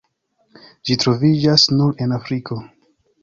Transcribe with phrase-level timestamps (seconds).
[0.89, 2.59] Ĝi troviĝas nur en Afriko.